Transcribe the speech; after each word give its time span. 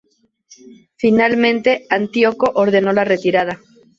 Finalmente, 0.97 1.85
Antíoco 1.87 2.53
ordenó 2.55 2.91
la 2.91 3.03
retirada. 3.03 3.59